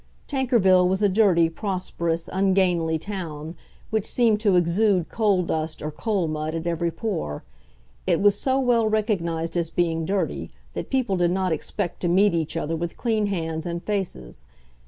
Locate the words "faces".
13.83-14.45